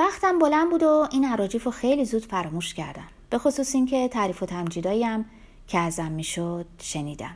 وقتم 0.00 0.38
بلند 0.38 0.70
بود 0.70 0.82
و 0.82 1.08
این 1.10 1.24
عراجیف 1.24 1.64
رو 1.64 1.70
خیلی 1.70 2.04
زود 2.04 2.24
فراموش 2.24 2.74
کردم. 2.74 3.08
به 3.30 3.38
خصوص 3.38 3.74
اینکه 3.74 4.08
تعریف 4.08 4.42
و 4.42 4.46
تمجیداییم 4.46 5.24
که 5.66 5.78
ازم 5.78 6.12
می‌شد 6.12 6.66
شنیدم. 6.78 7.34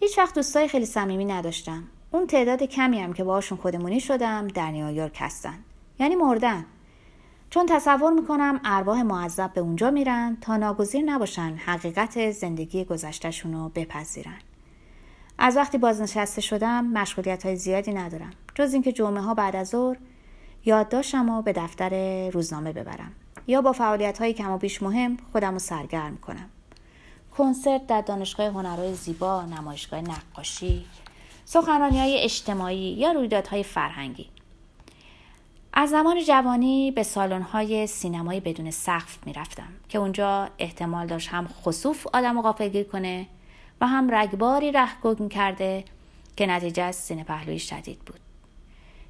هیچ 0.00 0.18
وقت 0.18 0.34
دوستای 0.34 0.68
خیلی 0.68 0.86
صمیمی 0.86 1.24
نداشتم. 1.24 1.84
اون 2.10 2.26
تعداد 2.26 2.62
کمی 2.62 3.00
هم 3.00 3.12
که 3.12 3.24
باهاشون 3.24 3.58
خودمونی 3.58 4.00
شدم 4.00 4.48
در 4.48 4.70
نیویورک 4.70 5.16
هستن. 5.20 5.58
یعنی 5.98 6.14
مردن. 6.14 6.66
چون 7.50 7.66
تصور 7.66 8.12
می‌کنم 8.12 8.60
ارواح 8.64 9.02
معذب 9.02 9.52
به 9.52 9.60
اونجا 9.60 9.90
میرن 9.90 10.36
تا 10.40 10.56
ناگزیر 10.56 11.04
نباشن 11.04 11.58
حقیقت 11.66 12.30
زندگی 12.30 12.84
گذشتهشون 12.84 13.52
رو 13.52 13.68
بپذیرن. 13.68 14.38
از 15.38 15.56
وقتی 15.56 15.78
بازنشسته 15.78 16.40
شدم 16.40 16.84
مشغولیت 16.86 17.46
های 17.46 17.56
زیادی 17.56 17.92
ندارم. 17.92 18.30
جز 18.54 18.72
اینکه 18.72 18.92
جمعه 18.92 19.20
ها 19.20 19.34
بعد 19.34 19.56
از 19.56 19.68
ظهر 19.68 19.96
یادداشتم 20.66 21.30
رو 21.30 21.42
به 21.42 21.52
دفتر 21.52 22.30
روزنامه 22.30 22.72
ببرم. 22.72 23.12
یا 23.46 23.62
با 23.62 23.72
فعالیت 23.72 24.18
های 24.18 24.32
کم 24.32 24.50
و 24.50 24.58
بیش 24.58 24.82
مهم 24.82 25.16
خودم 25.32 25.52
رو 25.52 25.58
سرگرم 25.58 26.16
کنم. 26.16 26.48
کنسرت 27.36 27.86
در 27.86 28.00
دانشگاه 28.00 28.46
هنرهای 28.46 28.94
زیبا 28.94 29.42
نمایشگاه 29.42 30.00
نقاشی 30.00 30.84
سخنرانی 31.44 32.00
های 32.00 32.18
اجتماعی 32.18 32.92
یا 32.92 33.12
رویدادهای 33.12 33.62
فرهنگی. 33.62 34.28
از 35.72 35.90
زمان 35.90 36.24
جوانی 36.24 36.90
به 36.90 37.02
سالن 37.02 37.86
سینمایی 37.86 38.40
بدون 38.40 38.70
سقف 38.70 39.18
می‌رفتم 39.26 39.68
که 39.88 39.98
اونجا 39.98 40.48
احتمال 40.58 41.06
داشت 41.06 41.28
هم 41.28 41.48
خصوف 41.48 42.06
آدم 42.12 42.42
غافلگیر 42.42 42.84
کنه 42.84 43.26
و 43.80 43.86
هم 43.86 44.14
رگباری 44.14 44.72
رهگم 44.72 45.28
کرده 45.28 45.84
که 46.36 46.46
نتیجه 46.46 46.82
از 46.82 46.96
سینه 46.96 47.24
پهلوی 47.24 47.58
شدید 47.58 47.98
بود. 47.98 48.23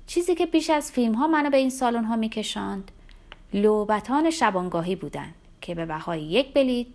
چیزی 0.06 0.34
که 0.34 0.46
بیش 0.46 0.70
از 0.70 0.92
فیلم 0.92 1.14
ها 1.14 1.26
منو 1.26 1.50
به 1.50 1.56
این 1.56 1.70
سالن 1.70 2.04
ها 2.04 2.16
میکشاند. 2.16 2.90
لوبتان 3.54 4.30
شبانگاهی 4.30 4.96
بودند 4.96 5.34
که 5.60 5.74
به 5.74 5.86
بهای 5.86 6.22
یک 6.22 6.52
بلیت. 6.52 6.86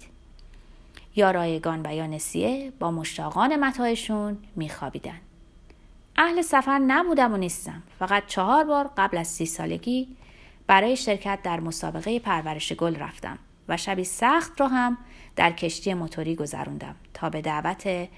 یا 1.16 1.32
رایگان 1.32 1.82
و 1.86 1.96
یا 1.96 2.08
نسیه 2.08 2.72
با 2.80 2.92
مشتاقان 2.92 3.56
متاعشون 3.56 4.38
میخوابیدن 4.56 5.20
اهل 6.18 6.42
سفر 6.42 6.80
نبودم 6.80 7.34
و 7.34 7.38
نیستم. 7.38 7.84
فقط 8.00 8.24
چهار 8.28 8.64
بار 8.64 8.90
قبل 8.98 9.18
از 9.18 9.28
سی 9.28 9.46
سالگی 9.46 10.08
برای 10.68 10.96
شرکت 10.96 11.40
در 11.44 11.60
مسابقه 11.60 12.20
پرورش 12.20 12.74
گل 12.74 12.96
رفتم 12.96 13.38
و 13.70 13.78
شبی 13.78 14.04
سخت 14.04 14.62
را 14.62 14.68
هم 14.68 14.98
در 15.36 15.52
کشتی 15.52 15.94
موتوری 15.94 16.36
گذروندم 16.36 16.96
تا 17.14 17.30
به 17.30 17.42
دعوت 17.42 18.10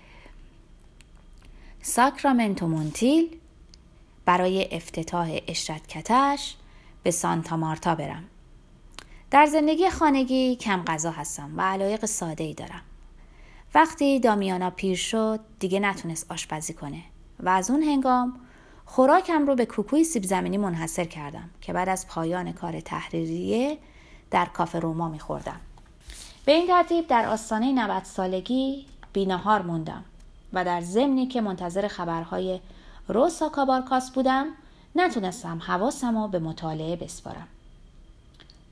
ساکرامنتو 1.81 2.67
مونتیل 2.67 3.37
برای 4.31 4.67
افتتاح 4.71 5.39
اشرت 5.47 6.13
به 7.03 7.11
سانتا 7.11 7.57
مارتا 7.57 7.95
برم. 7.95 8.23
در 9.31 9.45
زندگی 9.45 9.89
خانگی 9.89 10.55
کم 10.55 10.83
غذا 10.83 11.11
هستم 11.11 11.53
و 11.57 11.61
علایق 11.61 12.05
ساده 12.05 12.43
ای 12.43 12.53
دارم. 12.53 12.81
وقتی 13.75 14.19
دامیانا 14.19 14.69
پیر 14.69 14.97
شد 14.97 15.39
دیگه 15.59 15.79
نتونست 15.79 16.31
آشپزی 16.31 16.73
کنه 16.73 17.01
و 17.39 17.49
از 17.49 17.71
اون 17.71 17.83
هنگام 17.83 18.39
خوراکم 18.85 19.47
رو 19.47 19.55
به 19.55 19.65
کوکوی 19.65 20.03
سیب 20.03 20.23
زمینی 20.23 20.57
منحصر 20.57 21.05
کردم 21.05 21.49
که 21.61 21.73
بعد 21.73 21.89
از 21.89 22.07
پایان 22.07 22.51
کار 22.51 22.81
تحریریه 22.81 23.77
در 24.31 24.45
کافه 24.45 24.79
روما 24.79 25.09
میخوردم. 25.09 25.59
به 26.45 26.51
این 26.51 26.67
ترتیب 26.67 27.07
در 27.07 27.25
آستانه 27.25 27.71
90 27.71 28.03
سالگی 28.03 28.85
بینهار 29.13 29.61
موندم 29.61 30.03
و 30.53 30.65
در 30.65 30.81
ضمنی 30.81 31.27
که 31.27 31.41
منتظر 31.41 31.87
خبرهای 31.87 32.59
روسا 33.11 33.49
کابارکاس 33.49 34.11
بودم 34.11 34.47
نتونستم 34.95 35.61
حواسم 35.65 36.17
رو 36.17 36.27
به 36.27 36.39
مطالعه 36.39 36.95
بسپارم. 36.95 37.47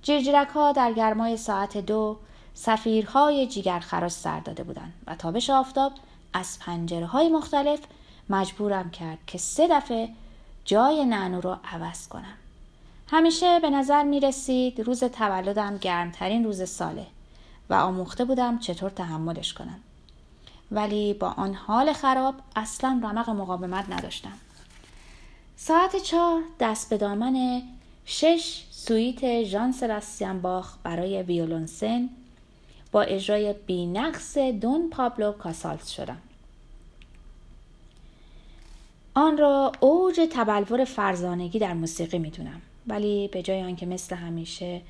جیرجیرک 0.02 0.48
ها 0.48 0.72
در 0.72 0.94
گرمای 0.94 1.38
ساعت 1.38 1.78
دو 1.78 2.18
سفیرهای 2.54 3.48
جیگر 3.48 3.80
خراش 3.80 4.12
سر 4.12 4.40
داده 4.40 4.64
بودند 4.64 4.94
و 5.08 5.16
تابش 5.16 5.50
آفتاب 5.50 5.92
از 6.34 6.60
پنجره 6.60 7.06
های 7.06 7.30
مختلف 7.30 7.80
مجبورم 8.30 8.90
کرد 8.90 9.18
که 9.28 9.38
سه 9.38 9.68
دفعه 9.68 10.10
جای 10.66 11.06
نعنو 11.06 11.42
رو 11.42 11.58
عوض 11.74 12.08
کنم. 12.08 12.38
همیشه 13.08 13.60
به 13.60 13.70
نظر 13.70 14.04
می 14.04 14.20
رسید 14.20 14.82
روز 14.82 15.04
تولدم 15.04 15.78
گرمترین 15.78 16.44
روز 16.44 16.70
ساله 16.70 17.08
و 17.70 17.74
آموخته 17.74 18.26
بودم 18.26 18.60
چطور 18.60 18.90
تحملش 18.90 19.54
کنم. 19.54 19.80
ولی 20.72 21.14
با 21.14 21.28
آن 21.28 21.54
حال 21.54 21.94
خراب 21.94 22.36
اصلا 22.56 23.02
رمق 23.04 23.30
مقاومت 23.30 23.90
نداشتم. 23.90 24.38
ساعت 25.56 25.96
چهار 25.96 26.42
دست 26.60 26.90
به 26.90 26.98
دامن 26.98 27.62
شش 28.06 28.64
سویت 28.72 29.44
ژان 29.44 29.72
سباستیان 29.72 30.42
باخ 30.42 30.76
برای 30.84 31.24
ویولونسن. 31.24 32.10
با 32.92 33.02
اجرای 33.02 33.54
بینقص 33.54 34.38
دون 34.38 34.90
پابلو 34.90 35.32
کاسالس 35.32 35.90
شدم. 35.90 36.18
آن 39.14 39.38
را 39.38 39.72
اوج 39.80 40.20
تبلور 40.32 40.86
فرزانگی 40.86 41.60
در 41.60 41.74
موسیقی 41.74 42.20
می‌دونم. 42.20 42.62
ولی 42.88 43.28
به 43.28 43.42
جای 43.42 43.64
آنکه 43.64 43.86
مثل 43.86 44.16
همیشه 44.16 44.82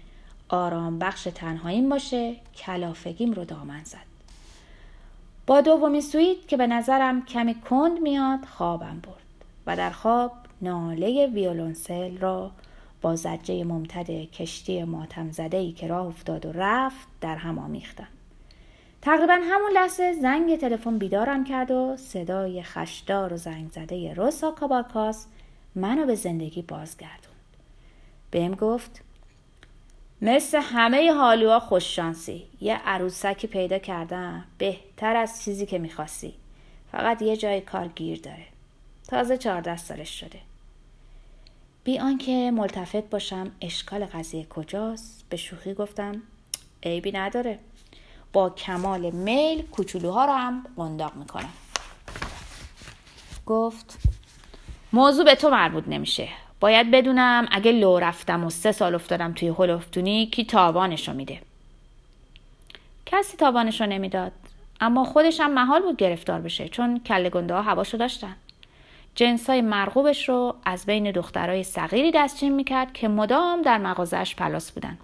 آرام 0.50 1.00
بخش 1.00 1.28
تنهاییم 1.36 1.90
باشه 1.90 2.36
کلافگیم 2.56 3.34
رو 3.34 3.46
دامن 3.46 3.84
زد. 3.84 4.09
با 5.50 5.62
دومین 5.62 6.02
سوئیت 6.02 6.48
که 6.48 6.58
به 6.58 6.68
نظرم 6.68 7.26
کمی 7.26 7.56
کند 7.56 8.02
میاد 8.02 8.46
خوابم 8.46 9.00
برد 9.04 9.46
و 9.68 9.76
در 9.76 9.90
خواب 9.90 10.32
ناله 10.62 11.28
ویولونسل 11.28 12.18
را 12.18 12.52
با 13.02 13.16
ضجه 13.16 13.64
ممتد 13.64 14.10
کشتی 14.10 14.84
ماتم 14.84 15.32
زده 15.32 15.72
که 15.72 15.88
راه 15.88 16.06
افتاد 16.08 16.46
و 16.46 16.52
رفت 16.52 17.08
در 17.22 17.36
هم 17.36 17.60
آمیختم. 17.60 18.08
تقریبا 19.02 19.34
همون 19.34 19.72
لحظه 19.74 20.14
زنگ 20.14 20.58
تلفن 20.58 20.98
بیدارم 20.98 21.44
کرد 21.44 21.72
و 21.72 21.98
صدای 21.98 22.64
خشدار 22.64 23.34
و 23.34 23.38
زنگ 23.38 23.72
زده 23.72 24.14
روسا 24.14 24.52
کابارکاس 24.52 25.26
منو 25.76 26.06
به 26.06 26.16
زندگی 26.16 26.62
بازگردوند. 26.62 27.36
بهم 28.31 28.56
گفت 28.56 29.02
مثل 30.22 30.62
همه 30.62 31.13
حالوها 31.13 31.59
خوششانسی 31.59 32.47
یه 32.62 32.75
عروسکی 32.75 33.47
پیدا 33.47 33.78
کردم. 33.78 34.46
بهتر 34.57 35.16
از 35.16 35.44
چیزی 35.44 35.66
که 35.66 35.80
می‌خواستی. 35.80 36.34
فقط 36.91 37.22
یه 37.22 37.38
جای 37.38 37.62
کار 37.62 37.88
گیر 37.88 38.19
داره. 38.19 38.46
تازه 39.07 39.38
چهارده 39.38 39.78
سالش 39.78 40.19
شده. 40.19 40.40
بی 41.84 42.00
آنکه 42.00 42.52
ملتفت 42.52 43.09
باشم 43.09 43.52
اشکال 43.62 44.06
قضیه 44.06 44.46
کجاست؟ 44.46 45.25
به 45.30 45.38
شوخی 45.38 45.74
گفتم 45.74 46.22
عیبی 46.84 47.12
نداره. 47.12 47.59
با 48.34 48.50
کمال 48.50 49.09
میل 49.09 49.62
کوچولوها 49.62 50.25
رو 50.25 50.34
هم 50.34 50.66
قنداق 50.78 51.16
می‌کنم. 51.16 51.53
گفت 53.46 53.97
موضوع 54.94 55.25
به 55.25 55.36
تو 55.36 55.50
مربوط 55.50 55.84
نمیشه. 55.88 56.30
باید 56.59 56.92
بدونم 56.92 57.47
اگه 57.52 57.72
لو 57.72 58.00
رفتم 58.00 58.44
و 58.44 58.50
سه 58.50 58.72
سال 58.72 58.96
افتادم 58.96 59.34
توی 59.34 59.53
هلوفتونی 59.59 60.28
کی 60.28 60.46
تاوانشو 60.46 61.14
میده؟ 61.14 61.40
کسی 63.06 63.38
تاوانشو 63.38 63.86
نمی‌داد. 63.86 64.31
اما 64.81 65.03
خودش 65.03 65.40
هم 65.40 65.53
محال 65.53 65.81
بود 65.81 65.98
گرفتار 65.98 66.40
بشه 66.40 66.68
چون 66.69 67.00
کله 67.00 67.30
گنده 67.30 67.53
ها 67.53 67.62
هواشو 67.62 67.98
داشتن. 67.98 68.36
جنسای 69.16 69.62
مرغوبش 69.62 70.30
رو 70.30 70.56
از 70.66 70.86
بین 70.86 71.12
دخترای 71.12 71.64
صغیری 71.64 72.12
دستچین 72.12 72.56
می‌کرد 72.56 72.94
که 72.94 73.08
مدام 73.08 73.62
در 73.62 73.78
مغازش 73.78 74.36
پلاس 74.36 74.72
بودن. 74.72 74.98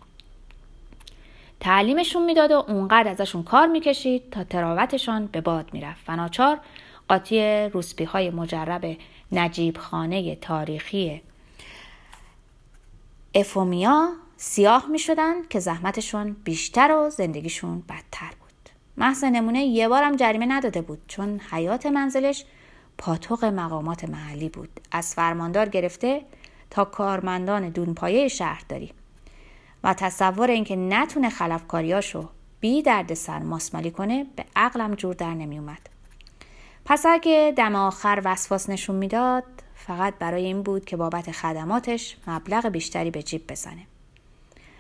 تعلیمشون 1.60 2.26
می‌داد 2.26 2.52
و 2.52 2.66
اونقدر 2.68 3.10
ازشون 3.10 3.44
کار 3.44 3.68
می‌کشید 3.68 4.30
تا 4.30 4.44
تراوتشان 4.44 5.26
به 5.26 5.42
باد 5.42 5.70
می‌رفت. 5.74 6.04
و 6.08 6.16
ناچار 6.16 6.60
قاطی 7.08 7.70
روسپی 7.74 8.04
های 8.04 8.30
مجرب 8.30 8.98
نجیب 9.32 9.78
خانه 9.78 10.36
تاریخی 10.36 11.22
افومیا 13.36 14.10
سیاه 14.38 14.88
می 14.90 15.00
شدن 15.00 15.34
که 15.50 15.60
زحمتشون 15.60 16.36
بیشتر 16.44 16.92
و 16.92 17.10
زندگیشون 17.10 17.84
بدتر 17.90 18.32
بود. 18.40 18.70
محض 18.98 19.24
نمونه 19.24 19.64
یه 19.64 19.88
بارم 19.88 20.16
جریمه 20.16 20.46
نداده 20.46 20.82
بود 20.82 21.02
چون 21.08 21.40
حیات 21.52 21.86
منزلش 21.86 22.46
پاتوق 22.98 23.46
مقامات 23.46 24.10
محلی 24.10 24.50
بود. 24.50 24.80
از 24.92 25.14
فرماندار 25.14 25.70
گرفته 25.70 26.22
تا 26.70 26.86
کارمندان 26.86 27.70
دونپایه 27.70 28.28
شهرداری. 28.28 28.94
و 29.84 29.94
تصور 29.94 30.50
اینکه 30.50 30.76
نتونه 30.76 31.30
خلفکاریاشو 31.30 32.30
بی 32.60 32.82
درد 32.82 33.14
سر 33.14 33.40
ماسمالی 33.40 33.92
کنه 33.92 34.26
به 34.36 34.46
عقلم 34.56 34.96
جور 34.96 35.16
در 35.16 35.34
نمی 35.34 35.60
اومد. 35.60 35.90
پس 36.86 37.06
اگه 37.06 37.54
دم 37.58 37.76
آخر 37.76 38.22
وسواس 38.26 38.70
نشون 38.70 38.96
می‌داد 38.96 39.44
فقط 39.76 40.14
برای 40.20 40.46
این 40.46 40.62
بود 40.62 40.86
که 40.86 40.98
بابت 40.98 41.32
خدماتش 41.32 42.18
مبلغ 42.28 42.66
بیشتری 42.66 43.12
به 43.12 43.24
جیب 43.24 43.52
بزنه. 43.52 43.88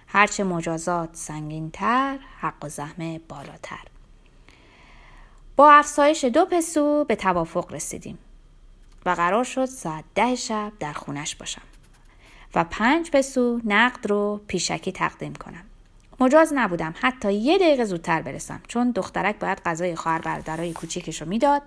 هرچه 0.07 0.43
مجازات 0.43 1.09
سنگینتر 1.13 2.19
حق 2.39 2.65
و 2.65 2.69
زحمه 2.69 3.19
بالاتر. 3.19 3.83
با 5.55 5.71
افزایش 5.71 6.23
دو 6.23 6.45
پسو 6.45 7.05
به 7.07 7.15
توافق 7.15 7.73
رسیدیم 7.73 8.17
و 9.05 9.09
قرار 9.09 9.43
شد 9.43 9.65
ساعت 9.65 10.03
ده 10.15 10.35
شب 10.35 10.71
در 10.79 10.93
خونش 10.93 11.35
باشم. 11.35 11.61
و 12.55 12.63
پنج 12.63 13.11
پسو 13.11 13.61
نقد 13.65 14.07
رو 14.07 14.41
پیشکی 14.47 14.91
تقدیم 14.91 15.33
کنم 15.35 15.63
مجاز 16.19 16.53
نبودم. 16.55 16.93
حتی 17.01 17.33
یه 17.33 17.57
دقیقه 17.57 17.85
زودتر 17.85 18.21
برسم. 18.21 18.61
چون 18.67 18.91
دخترک 18.91 19.39
باید 19.39 19.61
غذای 19.65 19.95
خواهر 19.95 20.19
برادرای 20.19 20.73
کوچیکش 20.73 21.21
رو 21.21 21.27
می‌داد 21.27 21.61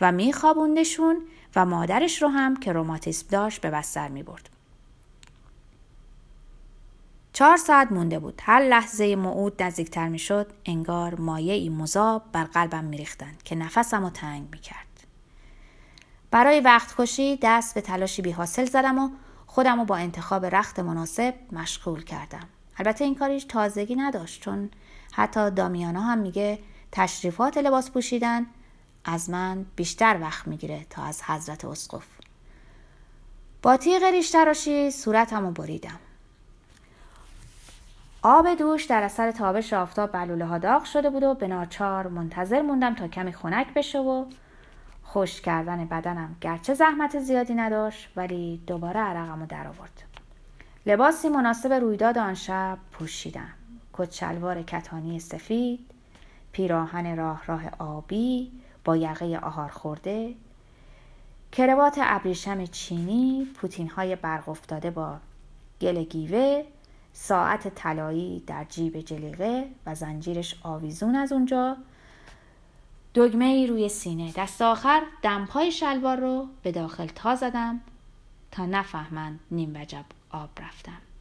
و 0.00 0.12
میخوابوندشون 0.12 1.22
و 1.56 1.66
مادرش 1.66 2.22
رو 2.22 2.28
هم 2.28 2.56
که 2.56 2.72
روماتیسم 2.72 3.26
داشت 3.30 3.60
به 3.60 3.70
بستر 3.70 4.08
می‌برد. 4.08 4.48
چهار 7.32 7.56
ساعت 7.56 7.92
مونده 7.92 8.18
بود. 8.18 8.40
هر 8.44 8.60
لحظه 8.60 9.16
موعود 9.16 9.62
نزدیکتر 9.62 10.08
می‌شد 10.08 10.52
انگار 10.64 11.14
مایه 11.14 11.54
ای 11.54 11.68
مذاب 11.68 12.22
بر 12.32 12.44
قلبم 12.44 12.84
میریختند 12.84 13.42
که 13.42 13.54
نفسم 13.54 14.04
رو 14.04 14.10
تنگ 14.10 14.48
می‌کرد. 14.52 14.86
برای 16.30 16.60
وقت 16.60 16.94
کشی 16.98 17.38
دست 17.42 17.74
به 17.74 17.80
تلاشی 17.80 18.22
بی 18.22 18.30
حاصل 18.30 18.64
زدم 18.64 18.98
و 18.98 19.10
خودم 19.46 19.78
رو 19.78 19.84
با 19.84 19.96
انتخاب 19.96 20.46
رخت 20.46 20.80
مناسب 20.80 21.34
مشغول 21.52 22.04
کردم. 22.04 22.48
البته 22.82 23.04
این 23.04 23.14
کاریش 23.14 23.44
تازگی 23.44 23.94
نداشت 23.96 24.42
چون 24.42 24.70
حتی 25.12 25.50
دامیانا 25.50 26.00
هم 26.00 26.18
میگه 26.18 26.58
تشریفات 26.92 27.58
لباس 27.58 27.90
پوشیدن 27.90 28.46
از 29.04 29.30
من 29.30 29.66
بیشتر 29.76 30.18
وقت 30.20 30.48
می‌گیره 30.48 30.86
تا 30.90 31.02
از 31.02 31.22
حضرت 31.22 31.64
اسقف. 31.64 32.06
با 33.62 33.76
تیغ 33.76 34.02
ریش 34.02 34.30
تراشی 34.30 34.90
صورتم 34.90 35.46
رو 35.46 35.50
بریدم. 35.50 35.98
آب 38.22 38.54
دوش 38.54 38.84
در 38.84 39.02
اثر 39.02 39.30
تابش 39.30 39.72
آفتاب 39.72 40.12
بلوله 40.12 40.44
ها 40.44 40.58
داغ 40.58 40.84
شده 40.84 41.10
بود 41.10 41.22
و 41.22 41.34
به 41.34 41.48
ناچار 41.48 42.06
منتظر 42.06 42.62
موندم 42.62 42.94
تا 42.94 43.08
کمی 43.08 43.32
خنک 43.32 43.74
بشه 43.74 43.98
و 43.98 44.24
خوش 45.02 45.40
کردن 45.40 45.84
بدنم 45.84 46.36
گرچه 46.40 46.74
زحمت 46.74 47.18
زیادی 47.18 47.54
نداشت 47.54 48.08
ولی 48.16 48.62
دوباره 48.66 49.00
عرقم 49.00 49.40
رو 49.40 49.46
در 49.46 49.66
آورد 49.66 50.11
لباسی 50.86 51.28
مناسب 51.28 51.72
رویداد 51.72 52.18
آن 52.18 52.34
شب 52.34 52.78
پوشیدم. 52.92 53.52
کچلوار 53.92 54.62
کتانی 54.62 55.20
سفید 55.20 55.80
پیراهن 56.52 57.16
راه 57.16 57.46
راه 57.46 57.62
آبی 57.78 58.52
با 58.84 58.96
یقه 58.96 59.38
آهار 59.38 59.68
خورده 59.68 60.34
کروات 61.52 61.98
ابریشم 62.02 62.66
چینی 62.66 63.48
پوتین 63.54 63.90
های 63.90 64.16
برق 64.16 64.48
افتاده 64.48 64.90
با 64.90 65.16
گل 65.80 66.02
گیوه 66.04 66.64
ساعت 67.12 67.68
طلایی 67.74 68.42
در 68.46 68.64
جیب 68.64 69.00
جلیقه 69.00 69.68
و 69.86 69.94
زنجیرش 69.94 70.60
آویزون 70.62 71.16
از 71.16 71.32
اونجا 71.32 71.76
دگمه 73.14 73.44
ای 73.44 73.66
روی 73.66 73.88
سینه. 73.88 74.32
دست 74.36 74.62
آخر 74.62 75.02
دمپای 75.22 75.72
شلوار 75.72 76.16
رو 76.16 76.46
به 76.62 76.72
داخل 76.72 77.06
تا 77.06 77.34
زدم 77.34 77.80
تا 78.50 78.66
نفهمند 78.66 79.40
نیم 79.50 79.76
وجب 79.76 80.04
آب 80.32 80.50
رفتم 80.60 81.11